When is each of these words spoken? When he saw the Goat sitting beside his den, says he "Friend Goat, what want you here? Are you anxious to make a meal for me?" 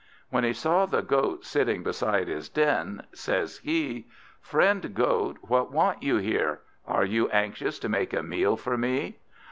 When 0.31 0.43
he 0.43 0.51
saw 0.53 0.87
the 0.87 1.03
Goat 1.03 1.45
sitting 1.45 1.83
beside 1.83 2.27
his 2.27 2.49
den, 2.49 3.05
says 3.13 3.59
he 3.59 4.07
"Friend 4.41 4.95
Goat, 4.95 5.37
what 5.43 5.71
want 5.71 6.01
you 6.01 6.17
here? 6.17 6.61
Are 6.87 7.05
you 7.05 7.29
anxious 7.29 7.77
to 7.77 7.87
make 7.87 8.11
a 8.11 8.23
meal 8.23 8.57
for 8.57 8.79
me?" 8.79 9.19